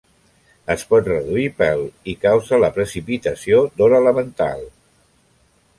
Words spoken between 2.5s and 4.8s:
la precipitació d'or elemental.